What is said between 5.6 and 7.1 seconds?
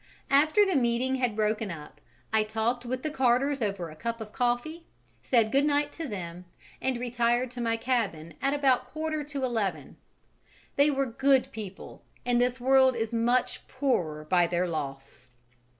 night to them, and